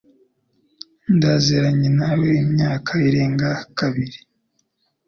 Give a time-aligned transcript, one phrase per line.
[1.15, 4.19] Ndaziranye nawe imyaka irenga kabiri